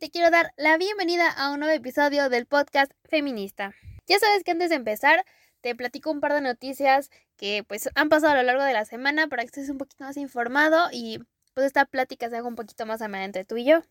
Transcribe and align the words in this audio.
te 0.00 0.08
quiero 0.08 0.30
dar 0.30 0.54
la 0.56 0.78
bienvenida 0.78 1.30
a 1.30 1.52
un 1.52 1.60
nuevo 1.60 1.74
episodio 1.74 2.30
del 2.30 2.46
podcast 2.46 2.90
feminista. 3.04 3.74
Ya 4.06 4.18
sabes 4.18 4.44
que 4.44 4.52
antes 4.52 4.70
de 4.70 4.76
empezar 4.76 5.26
te 5.60 5.74
platico 5.74 6.10
un 6.10 6.20
par 6.20 6.32
de 6.32 6.40
noticias 6.40 7.10
que 7.36 7.64
pues 7.68 7.90
han 7.94 8.08
pasado 8.08 8.32
a 8.32 8.36
lo 8.36 8.42
largo 8.44 8.64
de 8.64 8.72
la 8.72 8.86
semana 8.86 9.28
para 9.28 9.42
que 9.42 9.48
estés 9.48 9.68
un 9.68 9.76
poquito 9.76 10.04
más 10.04 10.16
informado 10.16 10.88
y 10.90 11.18
pues 11.52 11.66
esta 11.66 11.84
plática 11.84 12.30
se 12.30 12.38
haga 12.38 12.48
un 12.48 12.54
poquito 12.54 12.86
más 12.86 13.02
amena 13.02 13.26
entre 13.26 13.44
tú 13.44 13.58
y 13.58 13.66
yo. 13.66 13.82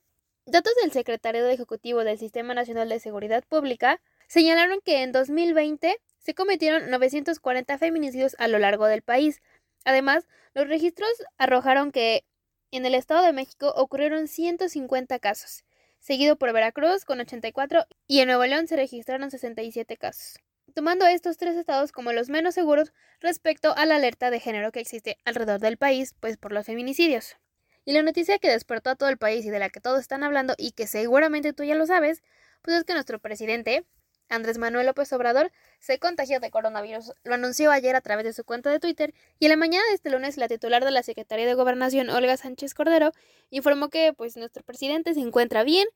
Datos 0.47 0.73
del 0.81 0.91
Secretario 0.91 1.47
Ejecutivo 1.47 2.03
del 2.03 2.17
Sistema 2.17 2.55
Nacional 2.55 2.89
de 2.89 2.99
Seguridad 2.99 3.43
Pública 3.47 4.01
señalaron 4.27 4.79
que 4.83 5.03
en 5.03 5.11
2020 5.11 5.95
se 6.17 6.33
cometieron 6.33 6.89
940 6.89 7.77
feminicidios 7.77 8.35
a 8.39 8.47
lo 8.47 8.57
largo 8.57 8.87
del 8.87 9.03
país. 9.03 9.43
Además, 9.85 10.25
los 10.55 10.67
registros 10.67 11.11
arrojaron 11.37 11.91
que 11.91 12.25
en 12.71 12.87
el 12.87 12.95
Estado 12.95 13.23
de 13.23 13.33
México 13.33 13.71
ocurrieron 13.75 14.27
150 14.27 15.19
casos, 15.19 15.63
seguido 15.99 16.37
por 16.37 16.53
Veracruz 16.53 17.05
con 17.05 17.19
84 17.19 17.85
y 18.07 18.19
en 18.19 18.27
Nuevo 18.27 18.45
León 18.45 18.67
se 18.67 18.75
registraron 18.75 19.31
67 19.31 19.97
casos, 19.97 20.39
tomando 20.73 21.05
estos 21.05 21.37
tres 21.37 21.55
estados 21.55 21.91
como 21.91 22.13
los 22.13 22.29
menos 22.29 22.55
seguros 22.55 22.93
respecto 23.19 23.75
a 23.75 23.85
la 23.85 23.95
alerta 23.95 24.31
de 24.31 24.39
género 24.39 24.71
que 24.71 24.79
existe 24.79 25.17
alrededor 25.25 25.59
del 25.59 25.77
país, 25.77 26.15
pues 26.19 26.37
por 26.37 26.51
los 26.51 26.65
feminicidios. 26.65 27.37
Y 27.85 27.93
la 27.93 28.03
noticia 28.03 28.39
que 28.39 28.49
despertó 28.49 28.91
a 28.91 28.95
todo 28.95 29.09
el 29.09 29.17
país 29.17 29.45
y 29.45 29.49
de 29.49 29.59
la 29.59 29.69
que 29.69 29.79
todos 29.79 29.99
están 29.99 30.23
hablando 30.23 30.53
y 30.57 30.71
que 30.71 30.87
seguramente 30.87 31.53
tú 31.53 31.63
ya 31.63 31.75
lo 31.75 31.85
sabes, 31.85 32.21
pues 32.61 32.77
es 32.77 32.83
que 32.83 32.93
nuestro 32.93 33.19
presidente, 33.19 33.85
Andrés 34.29 34.57
Manuel 34.57 34.85
López 34.85 35.11
Obrador 35.11 35.51
se 35.79 35.99
contagió 35.99 36.39
de 36.39 36.51
coronavirus. 36.51 37.13
Lo 37.23 37.33
anunció 37.33 37.71
ayer 37.71 37.95
a 37.95 38.01
través 38.01 38.25
de 38.25 38.33
su 38.33 38.43
cuenta 38.43 38.69
de 38.69 38.79
Twitter 38.79 39.13
y 39.39 39.45
en 39.45 39.49
la 39.49 39.57
mañana 39.57 39.83
de 39.89 39.95
este 39.95 40.09
lunes 40.09 40.37
la 40.37 40.47
titular 40.47 40.85
de 40.85 40.91
la 40.91 41.03
Secretaría 41.03 41.45
de 41.45 41.53
Gobernación, 41.55 42.09
Olga 42.09 42.37
Sánchez 42.37 42.73
Cordero, 42.73 43.11
informó 43.49 43.89
que 43.89 44.13
pues 44.13 44.37
nuestro 44.37 44.63
presidente 44.63 45.13
se 45.13 45.19
encuentra 45.19 45.63
bien 45.63 45.87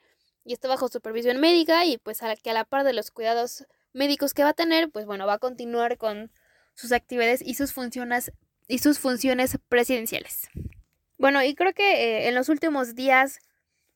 y 0.44 0.54
está 0.54 0.68
bajo 0.68 0.88
supervisión 0.88 1.40
médica 1.40 1.86
y 1.86 1.98
pues 1.98 2.24
a 2.24 2.36
que 2.36 2.50
a 2.50 2.54
la 2.54 2.66
par 2.66 2.84
de 2.84 2.94
los 2.94 3.12
cuidados 3.12 3.66
médicos 3.94 4.34
que 4.34 4.44
va 4.44 4.50
a 4.50 4.54
tener, 4.54 4.90
pues 4.90 5.06
bueno, 5.06 5.26
va 5.28 5.34
a 5.34 5.40
continuar 5.40 5.98
con 5.98 6.32
sus 6.74 6.92
actividades 6.92 7.42
y 7.42 7.54
sus 7.54 7.72
funciones 7.72 8.32
y 8.68 8.80
sus 8.80 9.00
funciones 9.00 9.58
presidenciales. 9.70 10.50
Bueno, 11.18 11.44
y 11.44 11.54
creo 11.54 11.74
que 11.74 11.94
eh, 11.94 12.28
en 12.28 12.36
los 12.36 12.50
últimos 12.50 12.96
días 12.96 13.40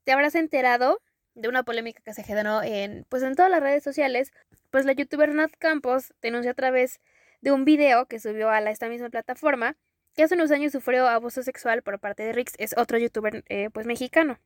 te 0.04 0.12
habrás 0.12 0.36
enterado 0.36 1.00
de 1.38 1.48
una 1.48 1.64
polémica 1.64 2.02
que 2.04 2.14
se 2.14 2.24
generó 2.24 2.64
en, 2.64 3.06
pues 3.10 3.24
en 3.24 3.36
todas 3.36 3.52
las 3.52 3.62
redes 3.62 3.84
sociales, 3.84 4.32
pues 4.72 4.86
la 4.86 4.94
youtuber 4.94 5.34
Nat 5.34 5.52
Campos 5.60 6.14
denunció 6.22 6.52
a 6.52 6.56
través 6.56 7.00
de 7.42 7.52
un 7.52 7.64
video 7.64 8.08
que 8.08 8.20
subió 8.20 8.50
a 8.50 8.60
la, 8.60 8.72
esta 8.72 8.90
misma 8.90 9.10
plataforma 9.10 9.78
que 10.16 10.24
hace 10.24 10.34
unos 10.34 10.50
años 10.50 10.72
sufrió 10.72 11.08
abuso 11.08 11.44
sexual 11.44 11.84
por 11.84 12.00
parte 12.00 12.24
de 12.24 12.34
Rix, 12.34 12.54
es 12.58 12.76
otro 12.76 12.98
youtuber 12.98 13.44
eh, 13.50 13.70
pues 13.72 13.86
mexicano. 13.86 14.40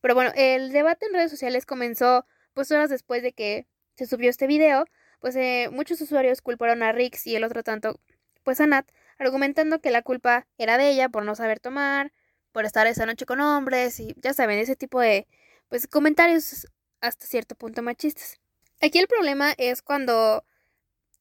Pero 0.00 0.14
bueno, 0.14 0.32
el 0.34 0.72
debate 0.72 1.04
en 1.06 1.12
redes 1.12 1.30
sociales 1.30 1.66
comenzó 1.66 2.26
pues 2.54 2.70
horas 2.72 2.88
después 2.88 3.22
de 3.22 3.32
que 3.32 3.66
se 3.94 4.06
subió 4.06 4.30
este 4.30 4.46
video, 4.46 4.86
pues 5.20 5.36
eh, 5.36 5.68
muchos 5.70 6.00
usuarios 6.00 6.40
culparon 6.40 6.82
a 6.82 6.92
Rix 6.92 7.26
y 7.26 7.36
el 7.36 7.44
otro 7.44 7.62
tanto 7.62 8.00
pues 8.42 8.60
a 8.60 8.66
Nat, 8.66 8.88
argumentando 9.18 9.80
que 9.80 9.90
la 9.90 10.00
culpa 10.00 10.46
era 10.56 10.78
de 10.78 10.88
ella 10.88 11.10
por 11.10 11.24
no 11.24 11.34
saber 11.34 11.60
tomar, 11.60 12.12
por 12.50 12.64
estar 12.64 12.86
esa 12.86 13.04
noche 13.04 13.26
con 13.26 13.40
hombres 13.40 14.00
y 14.00 14.14
ya 14.16 14.32
saben, 14.32 14.58
ese 14.58 14.76
tipo 14.76 14.98
de 14.98 15.28
pues 15.72 15.86
comentarios 15.86 16.66
hasta 17.00 17.24
cierto 17.24 17.54
punto 17.54 17.80
machistas. 17.80 18.38
Aquí 18.82 18.98
el 18.98 19.06
problema 19.06 19.54
es 19.56 19.80
cuando 19.80 20.44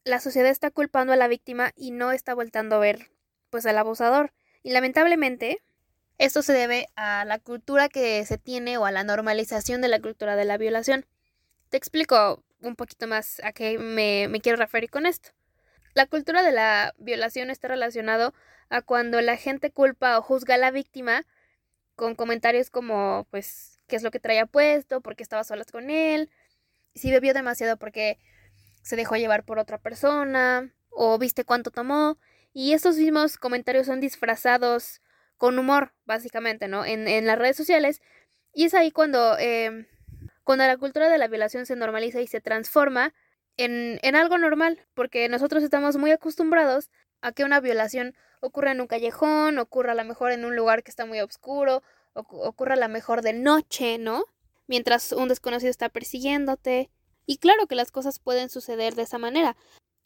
la 0.04 0.20
sociedad 0.20 0.50
está 0.50 0.72
culpando 0.72 1.14
a 1.14 1.16
la 1.16 1.30
víctima 1.30 1.72
y 1.78 1.92
no 1.92 2.12
está 2.12 2.34
voltando 2.34 2.76
a 2.76 2.80
ver 2.80 3.12
pues 3.50 3.66
al 3.66 3.78
abusador. 3.78 4.34
Y 4.62 4.72
lamentablemente 4.72 5.64
esto 6.18 6.42
se 6.42 6.52
debe 6.52 6.88
a 6.98 7.24
la 7.24 7.40
cultura 7.40 7.88
que 7.88 8.26
se 8.26 8.38
tiene 8.38 8.78
o 8.78 8.84
a 8.84 8.92
la 8.92 9.06
normalización 9.06 9.80
de 9.80 9.88
la 9.88 10.02
cultura 10.02 10.36
de 10.36 10.44
la 10.44 10.58
violación. 10.58 11.06
Te 11.70 11.78
explico 11.78 12.44
un 12.60 12.76
poquito 12.76 13.08
más 13.08 13.40
a 13.46 13.54
qué 13.54 13.80
me, 13.80 14.28
me 14.28 14.42
quiero 14.42 14.58
referir 14.58 14.90
con 14.90 15.06
esto. 15.06 15.30
La 15.94 16.08
cultura 16.08 16.44
de 16.44 16.52
la 16.52 16.94
violación 16.98 17.52
está 17.52 17.70
relacionado 17.70 18.34
a 18.68 18.82
cuando 18.82 19.22
la 19.22 19.38
gente 19.38 19.72
culpa 19.72 20.18
o 20.18 20.22
juzga 20.22 20.56
a 20.56 20.58
la 20.58 20.72
víctima 20.72 21.26
con 22.02 22.16
comentarios 22.16 22.72
como 22.72 23.28
pues 23.30 23.80
qué 23.86 23.96
es 23.96 24.02
lo 24.02 24.10
que 24.10 24.20
traía 24.20 24.48
puesto, 24.48 25.02
por 25.02 25.16
qué 25.16 25.22
estaba 25.22 25.44
solas 25.44 25.72
con 25.72 25.92
él, 25.92 26.32
si 26.96 27.12
bebió 27.12 27.32
demasiado 27.36 27.78
porque 27.78 28.18
se 28.82 28.96
dejó 28.96 29.18
llevar 29.18 29.44
por 29.44 29.60
otra 29.60 29.78
persona, 29.78 30.74
o 30.90 31.20
viste 31.20 31.46
cuánto 31.46 31.70
tomó. 31.70 32.18
Y 32.54 32.74
estos 32.74 32.98
mismos 32.98 33.38
comentarios 33.38 33.86
son 33.86 34.00
disfrazados 34.00 35.00
con 35.38 35.60
humor, 35.60 35.94
básicamente, 36.06 36.68
¿no? 36.68 36.86
En, 36.86 37.08
en 37.08 37.28
las 37.28 37.38
redes 37.38 37.56
sociales. 37.56 38.02
Y 38.52 38.66
es 38.66 38.74
ahí 38.74 38.90
cuando, 38.90 39.38
em, 39.38 39.86
cuando 40.44 40.66
la 40.66 40.78
cultura 40.78 41.08
de 41.08 41.20
la 41.20 41.28
violación 41.28 41.68
se 41.68 41.76
normaliza 41.76 42.20
y 42.20 42.26
se 42.26 42.42
transforma 42.42 43.14
en, 43.58 44.00
en 44.02 44.16
algo 44.16 44.40
normal, 44.40 44.84
porque 44.96 45.30
nosotros 45.30 45.62
estamos 45.62 45.98
muy 45.98 46.10
acostumbrados 46.10 46.90
a 47.22 47.32
que 47.32 47.44
una 47.44 47.60
violación 47.60 48.16
ocurra 48.42 48.72
en 48.72 48.82
un 48.82 48.88
callejón, 48.88 49.58
ocurra 49.58 49.94
a 49.94 49.96
lo 49.96 50.04
mejor 50.04 50.32
en 50.32 50.44
un 50.44 50.56
lugar 50.56 50.84
que 50.84 50.92
está 50.92 51.06
muy 51.06 51.22
oscuro, 51.22 51.82
ocurra 52.14 52.76
la 52.76 52.88
mejor 52.88 53.22
de 53.22 53.34
noche, 53.34 53.98
¿no? 53.98 54.26
Mientras 54.68 55.14
un 55.14 55.30
desconocido 55.30 55.70
está 55.70 55.90
persiguiéndote. 55.90 56.90
Y 57.26 57.38
claro 57.38 57.68
que 57.68 57.76
las 57.76 57.92
cosas 57.92 58.20
pueden 58.20 58.50
suceder 58.50 58.96
de 58.96 59.04
esa 59.04 59.18
manera, 59.18 59.56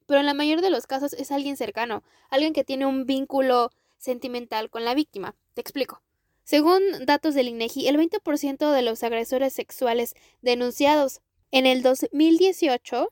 pero 0.05 0.19
en 0.19 0.25
la 0.25 0.33
mayoría 0.33 0.61
de 0.61 0.69
los 0.69 0.85
casos 0.85 1.13
es 1.13 1.31
alguien 1.31 1.57
cercano, 1.57 2.03
alguien 2.29 2.53
que 2.53 2.63
tiene 2.63 2.85
un 2.85 3.05
vínculo 3.05 3.71
sentimental 3.97 4.69
con 4.69 4.85
la 4.85 4.93
víctima. 4.93 5.35
Te 5.53 5.61
explico. 5.61 6.01
Según 6.43 6.81
datos 7.05 7.33
del 7.33 7.47
INEGI, 7.47 7.87
el 7.87 7.97
20% 7.97 8.71
de 8.71 8.81
los 8.83 9.01
agresores 9.01 9.53
sexuales 9.53 10.13
denunciados 10.41 11.21
en 11.49 11.65
el 11.65 11.81
2018 11.81 13.11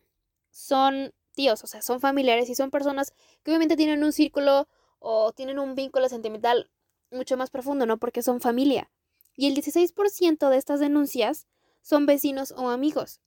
son 0.52 1.14
tíos, 1.34 1.64
o 1.64 1.68
sea, 1.68 1.82
son 1.82 2.00
familiares 2.00 2.50
y 2.50 2.56
son 2.56 2.70
personas 2.70 3.14
que 3.42 3.50
obviamente 3.50 3.76
tienen 3.76 4.04
un 4.04 4.12
círculo 4.12 4.68
o 5.06 5.34
tienen 5.34 5.60
un 5.60 5.76
vínculo 5.76 6.08
sentimental 6.08 6.72
mucho 7.12 7.36
más 7.36 7.50
profundo, 7.50 7.86
¿no? 7.86 7.98
Porque 7.98 8.24
son 8.24 8.40
familia. 8.40 8.90
Y 9.36 9.48
el 9.48 9.56
16% 9.56 10.50
de 10.50 10.58
estas 10.58 10.80
denuncias 10.80 11.46
son 11.82 12.06
vecinos 12.06 12.54
o 12.56 12.70
amigos. 12.70 13.20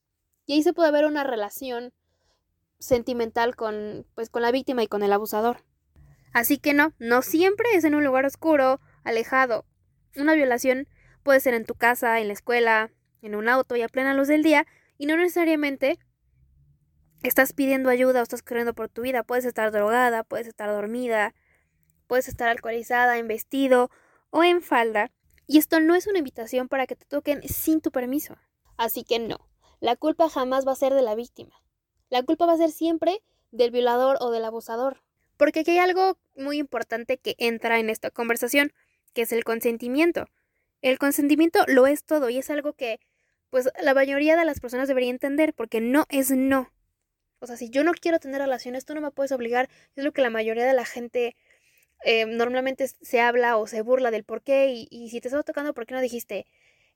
Y 0.47 0.53
ahí 0.53 0.63
se 0.63 0.73
puede 0.73 0.91
ver 0.91 1.05
una 1.05 1.23
relación 1.23 1.93
sentimental 2.79 3.55
con, 3.55 4.07
pues, 4.15 4.31
con 4.31 4.41
la 4.41 4.51
víctima 4.51 4.81
y 4.81 4.87
con 4.87 5.03
el 5.03 5.13
abusador. 5.13 5.63
Así 6.33 6.57
que 6.57 6.73
no, 6.73 6.93
no 6.97 7.21
siempre 7.21 7.67
es 7.75 7.83
en 7.83 7.93
un 7.93 8.03
lugar 8.03 8.25
oscuro, 8.25 8.81
alejado. 9.03 9.63
Una 10.15 10.33
violación 10.33 10.87
puede 11.21 11.39
ser 11.41 11.53
en 11.53 11.65
tu 11.65 11.75
casa, 11.75 12.19
en 12.19 12.27
la 12.27 12.33
escuela, 12.33 12.89
en 13.21 13.35
un 13.35 13.49
auto 13.49 13.75
y 13.75 13.83
a 13.83 13.87
plena 13.87 14.15
luz 14.15 14.27
del 14.27 14.41
día, 14.41 14.65
y 14.97 15.05
no 15.05 15.15
necesariamente 15.15 15.99
estás 17.21 17.53
pidiendo 17.53 17.89
ayuda 17.89 18.21
o 18.21 18.23
estás 18.23 18.41
corriendo 18.41 18.73
por 18.73 18.89
tu 18.89 19.03
vida. 19.03 19.21
Puedes 19.21 19.45
estar 19.45 19.71
drogada, 19.71 20.23
puedes 20.23 20.47
estar 20.47 20.69
dormida, 20.69 21.35
puedes 22.07 22.27
estar 22.27 22.49
alcoholizada, 22.49 23.17
en 23.17 23.27
vestido 23.27 23.89
o 24.29 24.43
en 24.43 24.61
falda, 24.61 25.11
y 25.45 25.57
esto 25.57 25.79
no 25.79 25.95
es 25.95 26.07
una 26.07 26.19
invitación 26.19 26.67
para 26.67 26.87
que 26.87 26.95
te 26.95 27.05
toquen 27.05 27.41
sin 27.47 27.81
tu 27.81 27.91
permiso. 27.91 28.37
Así 28.75 29.03
que 29.03 29.19
no, 29.19 29.47
la 29.79 29.95
culpa 29.95 30.29
jamás 30.29 30.67
va 30.67 30.73
a 30.73 30.75
ser 30.75 30.93
de 30.93 31.01
la 31.01 31.15
víctima. 31.15 31.61
La 32.09 32.23
culpa 32.23 32.45
va 32.45 32.53
a 32.53 32.57
ser 32.57 32.71
siempre 32.71 33.21
del 33.51 33.71
violador 33.71 34.17
o 34.19 34.31
del 34.31 34.45
abusador. 34.45 35.03
Porque 35.37 35.61
aquí 35.61 35.71
hay 35.71 35.77
algo 35.77 36.17
muy 36.35 36.57
importante 36.57 37.17
que 37.17 37.35
entra 37.37 37.79
en 37.79 37.89
esta 37.89 38.09
conversación, 38.09 38.73
que 39.13 39.21
es 39.21 39.31
el 39.31 39.43
consentimiento. 39.43 40.27
El 40.81 40.99
consentimiento 40.99 41.63
lo 41.67 41.87
es 41.87 42.03
todo 42.03 42.29
y 42.29 42.37
es 42.37 42.49
algo 42.49 42.73
que 42.73 42.99
pues 43.49 43.69
la 43.81 43.93
mayoría 43.93 44.35
de 44.35 44.45
las 44.45 44.59
personas 44.59 44.87
debería 44.87 45.09
entender 45.09 45.53
porque 45.53 45.79
no 45.79 46.05
es 46.09 46.31
no. 46.31 46.71
O 47.39 47.47
sea, 47.47 47.55
si 47.55 47.69
yo 47.69 47.83
no 47.83 47.93
quiero 47.93 48.19
tener 48.19 48.41
relaciones, 48.41 48.85
tú 48.85 48.95
no 48.95 49.01
me 49.01 49.11
puedes 49.11 49.31
obligar. 49.31 49.69
Es 49.95 50.03
lo 50.03 50.11
que 50.11 50.21
la 50.21 50.29
mayoría 50.29 50.65
de 50.65 50.73
la 50.73 50.85
gente 50.85 51.35
eh, 52.03 52.25
normalmente 52.25 52.87
se 52.87 53.21
habla 53.21 53.57
o 53.57 53.67
se 53.67 53.81
burla 53.81 54.11
del 54.11 54.23
por 54.23 54.41
qué 54.41 54.69
y, 54.69 54.87
y 54.91 55.09
si 55.09 55.21
te 55.21 55.27
estaba 55.27 55.43
tocando, 55.43 55.73
¿por 55.73 55.85
qué 55.85 55.93
no 55.93 56.01
dijiste 56.01 56.45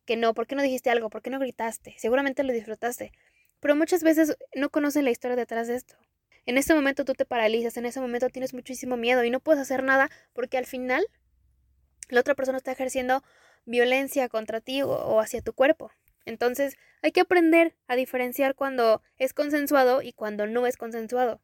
que 0.05 0.15
no? 0.17 0.33
¿Por 0.33 0.47
qué 0.47 0.55
no 0.55 0.61
dijiste 0.61 0.89
algo? 0.89 1.09
¿Por 1.09 1.21
qué 1.21 1.29
no 1.29 1.39
gritaste? 1.39 1.95
Seguramente 1.97 2.43
lo 2.43 2.53
disfrutaste. 2.53 3.11
Pero 3.59 3.75
muchas 3.75 4.03
veces 4.03 4.37
no 4.55 4.69
conocen 4.69 5.05
la 5.05 5.11
historia 5.11 5.35
detrás 5.35 5.67
de 5.67 5.75
esto. 5.75 5.95
En 6.45 6.57
ese 6.57 6.73
momento 6.73 7.05
tú 7.05 7.13
te 7.13 7.25
paralizas, 7.25 7.77
en 7.77 7.85
ese 7.85 8.01
momento 8.01 8.29
tienes 8.29 8.53
muchísimo 8.53 8.97
miedo 8.97 9.23
y 9.23 9.29
no 9.29 9.39
puedes 9.39 9.61
hacer 9.61 9.83
nada 9.83 10.09
porque 10.33 10.57
al 10.57 10.65
final 10.65 11.05
la 12.09 12.21
otra 12.21 12.33
persona 12.33 12.57
está 12.57 12.71
ejerciendo 12.71 13.23
violencia 13.65 14.27
contra 14.27 14.59
ti 14.59 14.81
o 14.81 15.19
hacia 15.19 15.41
tu 15.41 15.53
cuerpo. 15.53 15.91
Entonces 16.25 16.77
hay 17.01 17.11
que 17.11 17.21
aprender 17.21 17.75
a 17.87 17.95
diferenciar 17.95 18.55
cuando 18.55 19.01
es 19.17 19.33
consensuado 19.33 20.01
y 20.01 20.13
cuando 20.13 20.47
no 20.47 20.67
es 20.67 20.77
consensuado. 20.77 21.41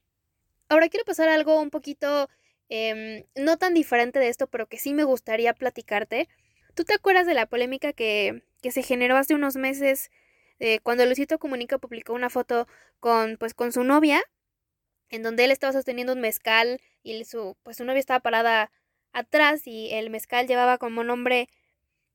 Ahora 0.69 0.89
quiero 0.89 1.05
pasar 1.05 1.29
a 1.29 1.33
algo 1.33 1.61
un 1.61 1.69
poquito 1.69 2.29
Em, 2.69 3.25
no 3.35 3.57
tan 3.57 3.73
diferente 3.73 4.19
de 4.19 4.29
esto, 4.29 4.47
pero 4.47 4.67
que 4.67 4.77
sí 4.77 4.93
me 4.93 5.03
gustaría 5.03 5.53
platicarte. 5.53 6.27
¿Tú 6.75 6.83
te 6.83 6.93
acuerdas 6.93 7.25
de 7.25 7.33
la 7.33 7.45
polémica 7.45 7.93
que, 7.93 8.43
que 8.61 8.71
se 8.71 8.83
generó 8.83 9.17
hace 9.17 9.35
unos 9.35 9.55
meses 9.55 10.11
eh, 10.59 10.79
cuando 10.81 11.05
Luisito 11.05 11.39
Comunica 11.39 11.77
publicó 11.77 12.13
una 12.13 12.29
foto 12.29 12.67
con, 12.99 13.37
pues, 13.37 13.53
con 13.53 13.71
su 13.71 13.83
novia, 13.83 14.23
en 15.09 15.23
donde 15.23 15.45
él 15.45 15.51
estaba 15.51 15.73
sosteniendo 15.73 16.13
un 16.13 16.21
mezcal 16.21 16.81
y 17.03 17.23
su, 17.25 17.57
pues, 17.63 17.77
su 17.77 17.85
novia 17.85 17.99
estaba 17.99 18.19
parada 18.19 18.71
atrás 19.13 19.67
y 19.67 19.93
el 19.93 20.09
mezcal 20.09 20.47
llevaba 20.47 20.77
como 20.77 21.03
nombre 21.03 21.49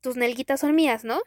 tus 0.01 0.17
nelguitas 0.17 0.61
son 0.61 0.75
mías, 0.75 1.05
¿no? 1.05 1.23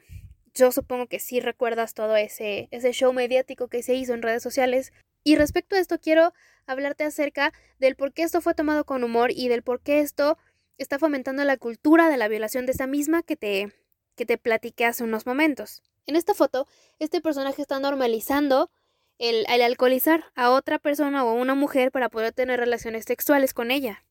yo 0.55 0.71
supongo 0.71 1.07
que 1.07 1.19
sí 1.19 1.39
recuerdas 1.41 1.93
todo 1.93 2.15
ese, 2.15 2.69
ese 2.71 2.91
show 2.93 3.13
mediático 3.13 3.67
que 3.67 3.83
se 3.83 3.93
hizo 3.93 4.13
en 4.13 4.21
redes 4.21 4.41
sociales. 4.41 4.93
Y 5.25 5.37
respecto 5.37 5.75
a 5.75 5.79
esto 5.79 5.99
quiero 5.99 6.33
hablarte 6.67 7.03
acerca 7.03 7.51
del 7.79 7.95
por 7.95 8.13
qué 8.13 8.21
esto 8.21 8.41
fue 8.41 8.53
tomado 8.53 8.85
con 8.85 9.03
humor 9.03 9.31
y 9.31 9.47
del 9.47 9.63
por 9.63 9.81
qué 9.81 9.99
esto 9.99 10.37
está 10.77 10.99
fomentando 10.99 11.43
la 11.43 11.57
cultura 11.57 12.09
de 12.09 12.17
la 12.17 12.27
violación 12.27 12.67
de 12.67 12.73
esa 12.73 12.85
misma 12.85 13.23
que 13.23 13.35
te, 13.35 13.73
que 14.15 14.27
te 14.27 14.37
platiqué 14.37 14.85
hace 14.85 15.03
unos 15.03 15.25
momentos. 15.25 15.81
En 16.05 16.15
esta 16.15 16.35
foto, 16.35 16.67
este 16.99 17.21
personaje 17.21 17.63
está 17.63 17.79
normalizando 17.79 18.69
el, 19.17 19.47
el, 19.49 19.63
alcoholizar 19.63 20.25
a 20.35 20.51
otra 20.51 20.77
persona 20.77 21.25
o 21.25 21.29
a 21.29 21.33
una 21.33 21.55
mujer 21.55 21.91
para 21.91 22.09
poder 22.09 22.31
tener 22.31 22.59
relaciones 22.59 23.05
sexuales 23.05 23.55
con 23.55 23.71
ella. 23.71 24.05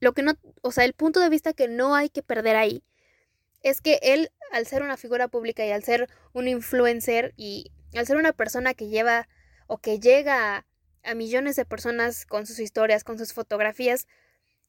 Lo 0.00 0.14
que 0.14 0.22
no, 0.22 0.32
o 0.62 0.72
sea, 0.72 0.84
el 0.84 0.94
punto 0.94 1.20
de 1.20 1.28
vista 1.28 1.52
que 1.52 1.68
no 1.68 1.94
hay 1.94 2.08
que 2.08 2.22
perder 2.22 2.56
ahí 2.56 2.82
es 3.62 3.82
que 3.82 3.98
él, 4.00 4.30
al 4.52 4.66
ser 4.66 4.82
una 4.82 4.96
figura 4.96 5.28
pública 5.28 5.66
y 5.66 5.70
al 5.70 5.82
ser 5.82 6.08
un 6.32 6.48
influencer 6.48 7.34
y 7.36 7.72
al 7.94 8.06
ser 8.06 8.16
una 8.16 8.32
persona 8.32 8.72
que 8.72 8.88
lleva 8.88 9.28
o 9.66 9.78
que 9.78 9.98
llega 9.98 10.66
a, 11.02 11.14
millones 11.14 11.56
de 11.56 11.64
personas 11.64 12.26
con 12.26 12.46
sus 12.46 12.58
historias, 12.58 13.04
con 13.04 13.18
sus 13.18 13.32
fotografías, 13.32 14.06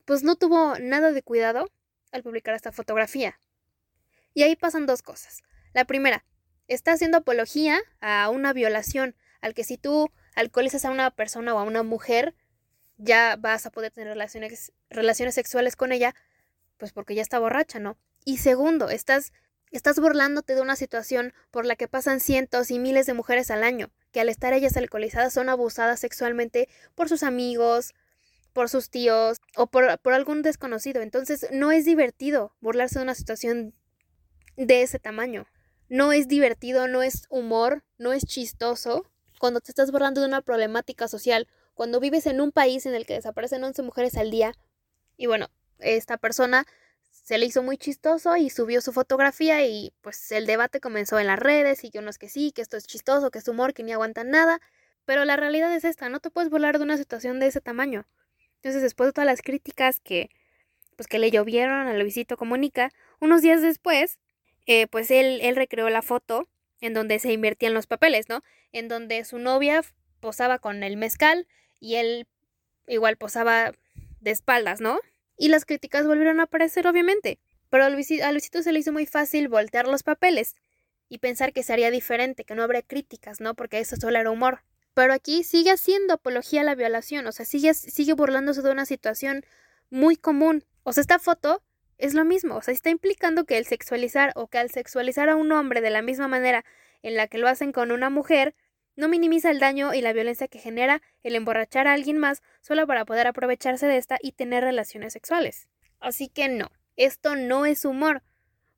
pues 0.06 0.24
no 0.24 0.36
tuvo 0.36 0.78
nada 0.80 1.12
de 1.12 1.24
cuidado 1.24 1.70
al 2.12 2.24
publicar 2.24 2.56
esta 2.56 2.72
fotografía. 2.72 3.40
Y 4.34 4.44
ahí 4.44 4.56
pasan 4.56 4.86
dos 4.86 5.02
cosas. 5.02 5.44
La 5.74 5.86
primera, 5.86 6.26
está 6.68 6.94
haciendo 6.94 7.18
apología 7.18 7.80
a 8.02 8.30
una 8.30 8.54
violación, 8.54 9.16
al 9.42 9.54
que 9.54 9.64
si 9.64 9.78
tú 9.78 10.12
alcoholizas 10.36 10.86
a 10.86 10.92
una 10.92 11.12
persona 11.12 11.54
o 11.54 11.60
a 11.60 11.64
una 11.64 11.84
mujer, 11.84 12.36
ya 12.98 13.36
vas 13.38 13.66
a 13.66 13.72
poder 13.72 13.92
tener 13.92 14.10
relaciones, 14.10 14.74
relaciones 14.90 15.36
sexuales 15.36 15.76
con 15.76 15.92
ella, 15.92 16.16
pues 16.78 16.92
porque 16.92 17.16
ya 17.16 17.22
está 17.22 17.40
borracha, 17.40 17.80
¿no? 17.80 17.98
Y 18.24 18.38
segundo, 18.38 18.90
estás, 18.90 19.34
estás 19.72 20.00
burlándote 20.00 20.56
de 20.56 20.62
una 20.62 20.76
situación 20.76 21.34
por 21.52 21.66
la 21.66 21.76
que 21.76 21.88
pasan 21.88 22.20
cientos 22.20 22.72
y 22.72 22.80
miles 22.80 23.06
de 23.06 23.14
mujeres 23.14 23.52
al 23.52 23.64
año, 23.64 23.92
que 24.16 24.22
al 24.22 24.30
estar 24.30 24.54
ellas 24.54 24.78
alcoholizadas 24.78 25.34
son 25.34 25.50
abusadas 25.50 26.00
sexualmente 26.00 26.70
por 26.96 27.10
sus 27.10 27.22
amigos, 27.22 27.94
por 28.54 28.70
sus 28.70 28.90
tíos 28.90 29.40
o 29.58 29.68
por, 29.68 30.00
por 30.00 30.14
algún 30.14 30.42
desconocido. 30.42 31.02
Entonces 31.02 31.48
no 31.52 31.74
es 31.74 31.84
divertido 31.84 32.56
burlarse 32.62 32.98
de 32.98 33.04
una 33.04 33.14
situación 33.14 33.74
de 34.56 34.84
ese 34.84 35.00
tamaño. 35.00 35.48
No 35.90 36.14
es 36.14 36.30
divertido, 36.30 36.88
no 36.88 37.04
es 37.04 37.26
humor, 37.28 37.84
no 37.98 38.14
es 38.14 38.24
chistoso 38.26 39.06
cuando 39.38 39.60
te 39.60 39.72
estás 39.72 39.92
burlando 39.92 40.22
de 40.22 40.28
una 40.28 40.42
problemática 40.42 41.10
social, 41.10 41.50
cuando 41.74 42.00
vives 42.00 42.26
en 42.26 42.40
un 42.40 42.54
país 42.54 42.86
en 42.86 42.96
el 42.96 43.06
que 43.06 43.16
desaparecen 43.16 43.66
11 43.66 43.82
mujeres 43.82 44.16
al 44.16 44.32
día. 44.32 44.54
Y 45.18 45.26
bueno, 45.26 45.50
esta 45.80 46.16
persona 46.16 46.66
se 47.26 47.40
le 47.40 47.48
hizo 47.48 47.64
muy 47.64 47.78
chistoso 47.80 48.38
y 48.38 48.52
subió 48.52 48.82
su 48.82 48.94
fotografía 48.94 49.66
y 49.66 49.92
pues 50.02 50.32
el 50.32 50.46
debate 50.46 50.80
comenzó 50.80 51.18
en 51.18 51.26
las 51.26 51.40
redes 51.40 51.84
y 51.84 51.90
que 51.90 51.98
unos 51.98 52.20
que 52.20 52.30
sí, 52.30 52.52
que 52.52 52.62
esto 52.62 52.78
es 52.78 52.86
chistoso, 52.86 53.32
que 53.32 53.40
es 53.40 53.48
humor, 53.48 53.74
que 53.74 53.82
ni 53.82 53.92
aguantan 53.94 54.30
nada. 54.30 54.62
Pero 55.06 55.26
la 55.26 55.36
realidad 55.36 55.76
es 55.76 55.86
esta, 55.86 56.08
no 56.08 56.20
te 56.20 56.30
puedes 56.30 56.52
burlar 56.52 56.78
de 56.78 56.84
una 56.84 56.98
situación 56.98 57.40
de 57.40 57.48
ese 57.48 57.62
tamaño. 57.62 58.06
Entonces, 58.58 58.84
después 58.84 59.08
de 59.08 59.14
todas 59.14 59.26
las 59.26 59.42
críticas 59.42 60.00
que, 60.00 60.30
pues, 60.98 61.08
que 61.08 61.18
le 61.18 61.32
llovieron 61.32 61.88
a 61.88 61.94
Luisito 61.96 62.38
Comunica, 62.38 62.92
unos 63.20 63.42
días 63.42 63.64
después, 63.64 64.20
eh, 64.68 64.86
pues 64.86 65.10
él, 65.10 65.40
él 65.42 65.56
recreó 65.56 65.90
la 65.90 66.04
foto 66.04 66.48
en 66.80 66.94
donde 66.94 67.18
se 67.18 67.34
invertían 67.34 67.74
los 67.74 67.88
papeles, 67.88 68.30
¿no? 68.30 68.44
En 68.72 68.88
donde 68.88 69.26
su 69.26 69.40
novia 69.40 69.82
posaba 70.20 70.60
con 70.60 70.84
el 70.84 70.96
mezcal 70.96 71.48
y 71.80 71.96
él 71.96 72.28
igual 72.88 73.18
posaba 73.18 73.72
de 74.20 74.30
espaldas, 74.30 74.80
¿no? 74.80 75.00
Y 75.38 75.50
las 75.50 75.66
críticas 75.66 76.08
volvieron 76.08 76.40
a 76.40 76.44
aparecer, 76.44 76.88
obviamente. 76.88 77.40
Pero 77.70 77.86
a 77.86 77.90
Luisito, 77.90 78.62
se 78.62 78.72
le 78.72 78.80
hizo 78.80 78.94
muy 78.94 79.06
fácil 79.06 79.48
voltear 79.48 79.88
los 79.88 80.04
papeles 80.04 80.56
y 81.10 81.18
pensar 81.18 81.54
que 81.54 81.64
sería 81.64 81.92
diferente, 81.92 82.46
que 82.46 82.56
no 82.56 82.64
habría 82.64 82.82
críticas, 82.82 83.42
¿no? 83.42 83.54
Porque 83.54 83.80
eso 83.80 83.96
solo 83.96 84.18
era 84.18 84.32
humor. 84.32 84.64
Pero 84.94 85.14
aquí 85.14 85.44
sigue 85.44 85.72
haciendo 85.72 86.14
apología 86.14 86.62
a 86.62 86.64
la 86.64 86.76
violación, 86.76 87.28
o 87.28 87.32
sea, 87.32 87.46
sigue, 87.46 87.74
sigue 87.74 88.14
burlándose 88.14 88.62
de 88.62 88.72
una 88.72 88.86
situación 88.86 89.46
muy 89.90 90.16
común. 90.16 90.64
O 90.84 90.94
sea, 90.94 91.02
esta 91.02 91.20
foto 91.20 91.62
es 91.98 92.14
lo 92.14 92.24
mismo, 92.24 92.56
o 92.56 92.62
sea, 92.62 92.74
está 92.74 92.90
implicando 92.90 93.46
que 93.46 93.58
el 93.58 93.66
sexualizar 93.66 94.32
o 94.36 94.48
que 94.48 94.58
al 94.58 94.70
sexualizar 94.70 95.28
a 95.30 95.36
un 95.36 95.52
hombre 95.52 95.82
de 95.82 95.90
la 95.90 96.02
misma 96.02 96.28
manera 96.28 96.64
en 97.04 97.16
la 97.16 97.28
que 97.28 97.38
lo 97.38 97.48
hacen 97.48 97.72
con 97.72 97.92
una 97.92 98.10
mujer, 98.10 98.56
no 98.96 99.10
minimiza 99.10 99.52
el 99.52 99.60
daño 99.60 99.94
y 99.94 100.02
la 100.02 100.14
violencia 100.14 100.48
que 100.48 100.60
genera 100.60 101.02
el 101.24 101.36
emborrachar 101.36 101.88
a 101.88 101.94
alguien 101.94 102.18
más 102.18 102.42
solo 102.62 102.88
para 102.88 103.06
poder 103.06 103.28
aprovecharse 103.28 103.88
de 103.88 103.98
esta 103.98 104.18
y 104.22 104.32
tener 104.32 104.64
relaciones 104.64 105.14
sexuales. 105.14 105.68
Así 106.00 106.30
que 106.30 106.50
no, 106.50 106.72
esto 106.96 107.36
no 107.36 107.66
es 107.66 107.86
humor. 107.86 108.24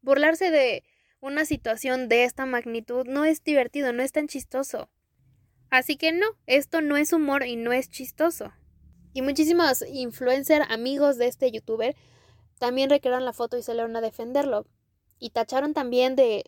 Burlarse 0.02 0.52
de 0.52 0.84
una 1.20 1.46
situación 1.46 2.10
de 2.10 2.24
esta 2.24 2.46
magnitud 2.46 3.06
no 3.08 3.26
es 3.26 3.44
divertido, 3.44 3.94
no 3.94 4.04
es 4.04 4.12
tan 4.12 4.28
chistoso. 4.28 4.90
Así 5.70 5.98
que 5.98 6.12
no, 6.12 6.28
esto 6.46 6.82
no 6.82 6.98
es 6.98 7.14
humor 7.14 7.46
y 7.46 7.56
no 7.56 7.74
es 7.74 7.90
chistoso. 7.90 8.54
Y 9.14 9.22
muchísimos 9.22 9.84
influencers 9.88 10.70
amigos 10.70 11.18
de 11.18 11.28
este 11.28 11.52
youtuber 11.52 11.96
también 12.60 12.90
recrearon 12.90 13.26
la 13.26 13.34
foto 13.34 13.58
y 13.58 13.64
salieron 13.64 13.96
a 13.96 14.02
defenderlo. 14.02 14.66
Y 15.20 15.32
tacharon 15.32 15.74
también 15.74 16.16
de 16.16 16.46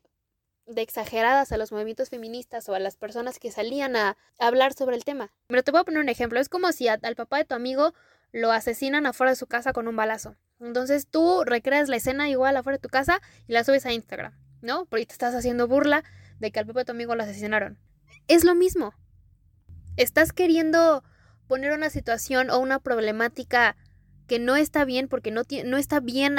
de 0.70 0.82
exageradas 0.82 1.52
a 1.52 1.58
los 1.58 1.72
movimientos 1.72 2.10
feministas 2.10 2.70
o 2.70 2.76
a 2.76 2.80
las 2.80 2.96
personas 2.96 3.40
que 3.40 3.52
salían 3.52 3.96
a 3.96 4.18
hablar 4.38 4.74
sobre 4.74 4.96
el 4.96 5.04
tema. 5.04 5.34
Pero 5.48 5.64
te 5.64 5.72
voy 5.72 5.82
a 5.82 5.84
poner 5.84 6.00
un 6.00 6.10
ejemplo. 6.10 6.40
Es 6.40 6.48
como 6.48 6.72
si 6.72 6.88
al 6.88 7.16
papá 7.16 7.38
de 7.38 7.46
tu 7.46 7.56
amigo 7.56 7.94
lo 8.32 8.52
asesinan 8.52 9.06
afuera 9.06 9.32
de 9.32 9.36
su 9.36 9.48
casa 9.48 9.74
con 9.74 9.88
un 9.88 9.96
balazo. 9.96 10.36
Entonces 10.60 11.08
tú 11.08 11.44
recreas 11.44 11.90
la 11.90 11.96
escena 11.96 12.30
igual 12.30 12.56
afuera 12.56 12.78
de 12.78 12.82
tu 12.82 12.90
casa 12.90 13.20
y 13.48 13.54
la 13.54 13.64
subes 13.64 13.86
a 13.86 13.94
Instagram, 13.94 14.34
¿no? 14.62 14.86
Porque 14.86 15.08
te 15.08 15.14
estás 15.14 15.34
haciendo 15.34 15.68
burla 15.68 16.04
de 16.40 16.52
que 16.52 16.60
al 16.60 16.68
papá 16.68 16.82
de 16.82 16.86
tu 16.86 16.92
amigo 16.92 17.16
lo 17.16 17.24
asesinaron. 17.24 17.80
Es 18.28 18.44
lo 18.44 18.54
mismo. 18.56 18.94
Estás 19.98 20.34
queriendo 20.34 21.04
poner 21.48 21.72
una 21.72 21.90
situación 21.90 22.52
o 22.52 22.60
una 22.60 22.80
problemática 22.80 23.76
que 24.28 24.38
no 24.38 24.56
está 24.56 24.86
bien 24.86 25.08
porque 25.08 25.32
no, 25.32 25.42
no 25.66 25.78
está 25.78 26.00
bien 26.00 26.36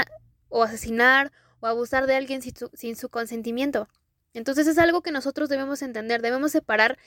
o 0.48 0.62
asesinar 0.62 1.32
o 1.58 1.66
abusar 1.66 2.06
de 2.06 2.14
alguien 2.14 2.40
sin 2.42 2.96
su 2.96 3.08
consentimiento. 3.08 3.88
Entonces 4.34 4.66
es 4.66 4.78
algo 4.78 5.02
que 5.02 5.12
nosotros 5.12 5.48
debemos 5.48 5.82
entender, 5.82 6.22
debemos 6.22 6.52
separar 6.52 6.98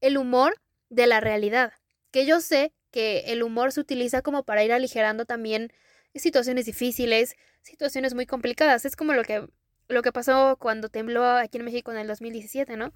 el 0.00 0.16
humor 0.16 0.60
de 0.88 1.06
la 1.06 1.20
realidad. 1.20 1.72
Que 2.10 2.26
yo 2.26 2.40
sé 2.40 2.72
que 2.90 3.24
el 3.26 3.42
humor 3.42 3.72
se 3.72 3.80
utiliza 3.80 4.22
como 4.22 4.44
para 4.44 4.64
ir 4.64 4.72
aligerando 4.72 5.24
también 5.24 5.72
situaciones 6.14 6.66
difíciles, 6.66 7.36
situaciones 7.62 8.14
muy 8.14 8.26
complicadas. 8.26 8.84
Es 8.84 8.96
como 8.96 9.12
lo 9.12 9.22
que, 9.24 9.46
lo 9.88 10.02
que 10.02 10.12
pasó 10.12 10.56
cuando 10.58 10.88
tembló 10.88 11.24
aquí 11.24 11.58
en 11.58 11.64
México 11.64 11.92
en 11.92 11.98
el 11.98 12.06
2017, 12.06 12.76
¿no? 12.76 12.92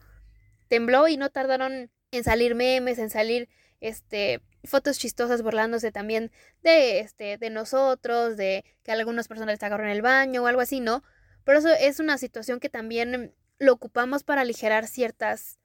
Tembló 0.69 1.09
y 1.09 1.17
no 1.17 1.31
tardaron 1.31 1.91
en 2.11 2.25
salir 2.25 2.55
memes, 2.55 2.99
en 2.99 3.11
salir 3.11 3.49
este 3.81 4.41
fotos 4.65 4.99
chistosas 4.99 5.43
burlándose 5.43 5.93
también 5.93 6.33
de 6.63 7.01
este 7.01 7.37
de 7.37 7.51
nosotros, 7.51 8.37
de 8.37 8.65
que 8.83 8.93
algunas 8.93 9.29
personas 9.29 9.55
les 9.55 9.63
agarraron 9.63 9.93
el 9.93 10.01
baño 10.01 10.43
o 10.43 10.47
algo 10.47 10.63
así, 10.63 10.81
¿no? 10.81 11.03
Pero 11.45 11.59
eso 11.59 11.69
es 11.69 12.01
una 12.01 12.17
situación 12.17 12.61
que 12.61 12.71
también 12.71 13.35
lo 13.59 13.73
ocupamos 13.73 14.25
para 14.25 14.43
aligerar 14.43 14.87
ciertas, 14.87 15.59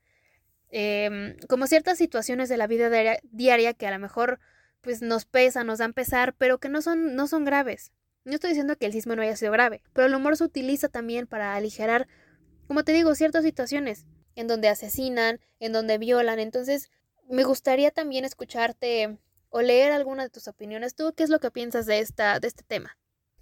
em, 0.69 1.37
como 1.47 1.67
ciertas 1.67 1.97
situaciones 1.97 2.49
de 2.49 2.57
la 2.57 2.67
vida 2.67 2.89
diaria, 3.23 3.73
que 3.73 3.87
a 3.87 3.91
lo 3.91 3.99
mejor 3.99 4.39
pues 4.81 5.01
nos 5.01 5.25
pesan, 5.25 5.67
nos 5.67 5.79
dan 5.79 5.93
pesar, 5.93 6.33
pero 6.37 6.59
que 6.59 6.69
no 6.69 6.81
son, 6.81 7.15
no 7.15 7.27
son 7.27 7.45
graves. 7.45 7.91
No 8.23 8.35
estoy 8.35 8.51
diciendo 8.51 8.77
que 8.77 8.85
el 8.85 8.93
sismo 8.93 9.15
no 9.15 9.21
haya 9.21 9.35
sido 9.35 9.51
grave, 9.51 9.81
pero 9.93 10.07
el 10.07 10.15
humor 10.15 10.37
se 10.37 10.43
utiliza 10.43 10.89
también 10.89 11.27
para 11.27 11.55
aligerar, 11.55 12.07
como 12.67 12.83
te 12.83 12.93
digo, 12.93 13.15
ciertas 13.15 13.43
situaciones 13.43 14.05
en 14.35 14.47
donde 14.47 14.69
asesinan, 14.69 15.39
en 15.59 15.73
donde 15.73 15.97
violan. 15.97 16.39
Entonces, 16.39 16.89
me 17.29 17.43
gustaría 17.43 17.91
también 17.91 18.25
escucharte 18.25 19.17
o 19.49 19.61
leer 19.61 19.91
alguna 19.91 20.23
de 20.23 20.29
tus 20.29 20.47
opiniones. 20.47 20.95
¿Tú 20.95 21.13
qué 21.15 21.23
es 21.23 21.29
lo 21.29 21.39
que 21.39 21.51
piensas 21.51 21.85
de, 21.85 21.99
esta, 21.99 22.39
de 22.39 22.47
este 22.47 22.63
tema? 22.63 22.97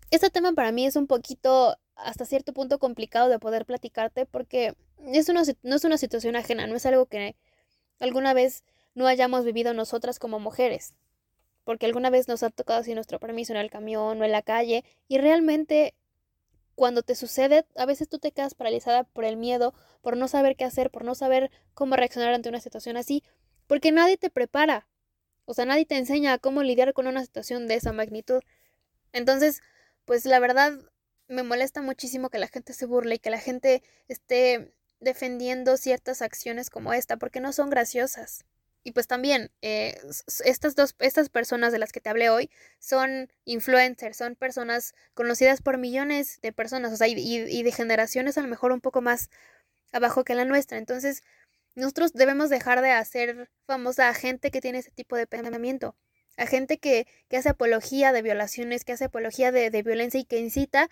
Este 0.10 0.30
tema 0.30 0.54
para 0.54 0.72
mí 0.72 0.86
es 0.86 0.96
un 0.96 1.08
poquito 1.08 1.78
hasta 1.98 2.26
cierto 2.26 2.54
punto 2.54 2.80
complicado 2.80 3.30
de 3.30 3.40
poder 3.40 3.66
platicarte 3.66 4.26
porque 4.26 4.76
es 5.06 5.30
una, 5.30 5.44
no 5.64 5.76
es 5.76 5.84
una 5.84 5.98
situación 5.98 6.36
ajena, 6.36 6.68
no 6.68 6.76
es 6.76 6.86
algo 6.86 7.06
que 7.06 7.36
alguna 8.00 8.34
vez 8.34 8.64
no 8.96 9.08
hayamos 9.08 9.46
vivido 9.46 9.74
nosotras 9.74 10.20
como 10.20 10.40
mujeres, 10.40 10.94
porque 11.64 11.86
alguna 11.86 12.10
vez 12.10 12.28
nos 12.28 12.44
ha 12.44 12.50
tocado 12.50 12.84
sin 12.84 12.96
nuestro 12.96 13.20
permiso 13.20 13.54
en 13.54 13.60
el 13.60 13.70
camión 13.70 14.22
o 14.22 14.26
en 14.26 14.32
la 14.32 14.42
calle 14.42 14.84
y 15.08 15.18
realmente 15.18 15.94
cuando 16.76 17.02
te 17.02 17.16
sucede, 17.16 17.66
a 17.76 17.88
veces 17.88 18.08
tú 18.08 18.20
te 18.20 18.32
quedas 18.32 18.54
paralizada 18.54 19.04
por 19.04 19.26
el 19.26 19.36
miedo, 19.36 19.74
por 20.02 20.16
no 20.16 20.28
saber 20.28 20.56
qué 20.56 20.64
hacer, 20.64 20.92
por 20.92 21.04
no 21.04 21.16
saber 21.16 21.50
cómo 21.74 21.96
reaccionar 21.96 22.36
ante 22.36 22.50
una 22.50 22.60
situación 22.60 22.98
así, 22.98 23.24
porque 23.66 23.92
nadie 23.92 24.16
te 24.18 24.30
prepara. 24.30 24.88
O 25.46 25.56
sea, 25.56 25.66
nadie 25.66 25.88
te 25.88 25.98
enseña 25.98 26.38
cómo 26.38 26.62
lidiar 26.62 26.94
con 26.94 27.08
una 27.08 27.24
situación 27.24 27.68
de 27.68 27.76
esa 27.76 27.94
magnitud. 27.94 28.42
Entonces, 29.12 29.62
pues 30.06 30.26
la 30.26 30.40
verdad, 30.40 30.74
me 31.28 31.44
molesta 31.44 31.82
muchísimo 31.82 32.30
que 32.30 32.40
la 32.40 32.48
gente 32.48 32.74
se 32.74 32.86
burle 32.86 33.16
y 33.16 33.20
que 33.20 33.30
la 33.30 33.40
gente 33.40 33.84
esté 34.08 34.74
defendiendo 35.00 35.78
ciertas 35.78 36.22
acciones 36.22 36.70
como 36.70 36.94
esta 36.94 37.18
porque 37.18 37.40
no 37.40 37.54
son 37.54 37.70
graciosas. 37.70 38.46
y 38.84 38.92
pues 38.94 39.08
también 39.08 39.52
eh, 39.62 40.00
estas 40.46 40.76
dos, 40.76 40.96
estas 41.00 41.30
personas 41.30 41.74
de 41.74 41.80
las 41.80 41.92
que 41.92 42.00
te 42.00 42.10
hablé 42.10 42.30
hoy 42.30 42.50
son 42.80 43.30
influencers, 43.46 44.16
son 44.18 44.36
personas 44.36 44.94
conocidas 45.14 45.62
por 45.62 45.78
millones 45.78 46.40
de 46.42 46.54
personas, 46.54 46.94
o 46.94 46.98
sea, 46.98 47.08
y, 47.08 47.14
y 47.18 47.64
de 47.64 47.72
generaciones 47.74 48.38
a 48.38 48.42
lo 48.42 48.48
mejor 48.48 48.72
un 48.72 48.80
poco 48.82 49.02
más 49.02 49.30
abajo 49.92 50.24
que 50.24 50.36
la 50.36 50.46
nuestra. 50.46 50.78
Entonces, 50.78 51.24
nosotros 51.76 52.14
debemos 52.14 52.50
dejar 52.50 52.82
de 52.82 52.92
hacer 52.92 53.50
famosa 53.66 54.10
a 54.10 54.14
gente 54.14 54.52
que 54.52 54.62
tiene 54.62 54.80
ese 54.80 54.92
tipo 54.92 55.16
de 55.18 55.28
pensamiento, 55.28 55.96
a 56.38 56.46
gente 56.48 56.78
que, 56.80 57.08
que 57.30 57.38
hace 57.38 57.50
apología 57.50 58.12
de 58.14 58.22
violaciones, 58.22 58.86
que 58.86 58.94
hace 58.94 59.06
apología 59.06 59.52
de, 59.52 59.70
de 59.70 59.84
violencia 59.84 60.20
y 60.20 60.26
que 60.26 60.40
incita 60.40 60.90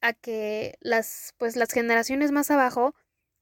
a 0.00 0.12
que 0.12 0.76
las, 0.80 1.34
pues, 1.38 1.56
las 1.56 1.72
generaciones 1.72 2.32
más 2.32 2.50
abajo 2.50 2.94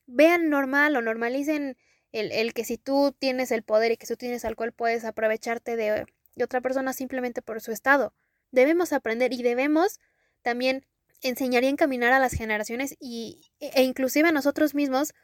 vean 0.07 0.49
normal 0.49 0.97
o 0.97 1.03
normalicen 1.03 1.77
el, 2.13 2.55
que 2.55 2.65
si 2.65 2.79
tú 2.79 3.15
tienes 3.19 3.51
el 3.51 3.63
poder 3.63 3.93
y 3.93 3.97
que 3.97 4.07
si 4.07 4.15
tú 4.15 4.19
tienes 4.19 4.45
alcohol 4.45 4.73
puedes 4.73 5.05
aprovecharte 5.05 5.77
de, 5.77 6.07
otra 6.43 6.61
persona 6.61 6.93
simplemente 6.93 7.43
por 7.43 7.61
su 7.61 7.73
estado. 7.73 8.15
Debemos 8.51 8.93
aprender 8.93 9.33
y 9.33 9.43
debemos 9.43 10.01
también 10.43 10.87
enseñar 11.23 11.65
y 11.65 11.69
encaminar 11.69 12.13
a 12.13 12.19
las 12.19 12.33
generaciones 12.33 12.97
y, 13.01 13.51
e, 13.61 13.71
e 13.75 13.83
inclusive 13.83 14.29
a 14.29 14.33
nosotros 14.33 14.75
mismos 14.75 15.15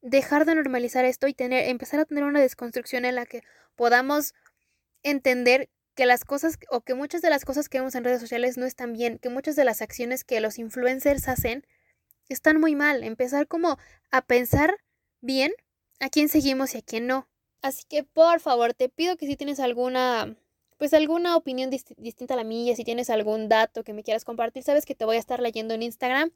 dejar 0.00 0.44
de 0.44 0.54
normalizar 0.54 1.04
esto 1.04 1.28
y 1.28 1.34
tener, 1.34 1.68
empezar 1.68 2.00
a 2.00 2.04
tener 2.04 2.24
una 2.24 2.40
desconstrucción 2.40 3.04
en 3.04 3.14
la 3.14 3.26
que 3.26 3.42
podamos 3.76 4.34
entender 5.02 5.70
que 5.94 6.06
las 6.06 6.24
cosas 6.24 6.58
o 6.70 6.80
que 6.80 6.94
muchas 6.94 7.22
de 7.22 7.30
las 7.30 7.44
cosas 7.44 7.68
que 7.68 7.78
vemos 7.78 7.94
en 7.94 8.04
redes 8.04 8.20
sociales 8.20 8.56
no 8.56 8.66
están 8.66 8.92
bien, 8.92 9.18
que 9.18 9.28
muchas 9.28 9.56
de 9.56 9.64
las 9.64 9.82
acciones 9.82 10.24
que 10.24 10.40
los 10.40 10.58
influencers 10.58 11.28
hacen 11.28 11.66
están 12.28 12.60
muy 12.60 12.74
mal. 12.74 13.04
Empezar 13.04 13.46
como 13.46 13.78
a 14.10 14.22
pensar 14.22 14.76
bien 15.20 15.52
a 16.00 16.08
quién 16.08 16.28
seguimos 16.28 16.74
y 16.74 16.78
a 16.78 16.82
quién 16.82 17.06
no. 17.06 17.28
Así 17.62 17.84
que 17.88 18.04
por 18.04 18.40
favor, 18.40 18.74
te 18.74 18.88
pido 18.88 19.16
que 19.16 19.26
si 19.26 19.36
tienes 19.36 19.60
alguna, 19.60 20.36
pues 20.78 20.94
alguna 20.94 21.36
opinión 21.36 21.70
distinta 21.70 22.34
a 22.34 22.36
la 22.36 22.44
mía, 22.44 22.74
si 22.74 22.84
tienes 22.84 23.08
algún 23.08 23.48
dato 23.48 23.84
que 23.84 23.92
me 23.92 24.02
quieras 24.02 24.24
compartir, 24.24 24.64
sabes 24.64 24.84
que 24.84 24.94
te 24.94 25.04
voy 25.04 25.16
a 25.16 25.20
estar 25.20 25.40
leyendo 25.40 25.74
en 25.74 25.82
Instagram, 25.82 26.32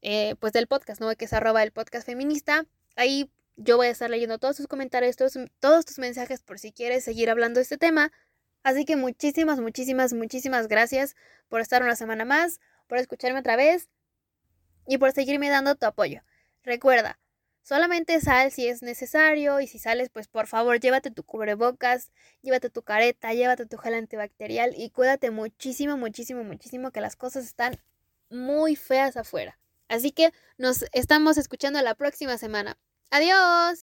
eh, 0.00 0.34
pues 0.40 0.52
del 0.52 0.66
podcast, 0.66 1.00
¿no? 1.00 1.14
Que 1.14 1.26
es 1.26 1.32
arroba 1.32 1.62
el 1.62 1.72
podcast 1.72 2.06
feminista. 2.06 2.66
Ahí 2.96 3.30
yo 3.56 3.76
voy 3.76 3.88
a 3.88 3.90
estar 3.90 4.08
leyendo 4.08 4.38
todos 4.38 4.56
tus 4.56 4.66
comentarios, 4.66 5.16
todos, 5.16 5.34
todos 5.60 5.84
tus 5.84 5.98
mensajes 5.98 6.42
por 6.42 6.58
si 6.58 6.72
quieres 6.72 7.04
seguir 7.04 7.28
hablando 7.28 7.58
de 7.58 7.62
este 7.62 7.76
tema. 7.78 8.12
Así 8.66 8.84
que 8.84 8.96
muchísimas, 8.96 9.60
muchísimas, 9.60 10.12
muchísimas 10.12 10.66
gracias 10.66 11.14
por 11.48 11.60
estar 11.60 11.84
una 11.84 11.94
semana 11.94 12.24
más, 12.24 12.58
por 12.88 12.98
escucharme 12.98 13.38
otra 13.38 13.54
vez 13.54 13.88
y 14.88 14.98
por 14.98 15.12
seguirme 15.12 15.48
dando 15.48 15.76
tu 15.76 15.86
apoyo. 15.86 16.22
Recuerda, 16.64 17.16
Solamente 17.62 18.20
sal 18.20 18.50
si 18.50 18.66
es 18.66 18.82
necesario 18.82 19.60
y 19.60 19.68
si 19.68 19.78
sales, 19.78 20.08
pues 20.10 20.26
por 20.26 20.48
favor 20.48 20.80
llévate 20.80 21.12
tu 21.12 21.22
cubrebocas, 21.22 22.10
llévate 22.42 22.70
tu 22.70 22.82
careta, 22.82 23.34
llévate 23.34 23.66
tu 23.66 23.76
gel 23.76 23.94
antibacterial 23.94 24.74
y 24.76 24.90
cuídate 24.90 25.30
muchísimo, 25.30 25.96
muchísimo, 25.96 26.42
muchísimo 26.42 26.90
que 26.90 27.00
las 27.00 27.14
cosas 27.14 27.44
están 27.44 27.76
muy 28.30 28.74
feas 28.74 29.16
afuera. 29.16 29.60
Así 29.88 30.10
que 30.10 30.32
nos 30.58 30.84
estamos 30.92 31.38
escuchando 31.38 31.80
la 31.82 31.94
próxima 31.94 32.36
semana. 32.36 32.78
Adiós. 33.10 33.85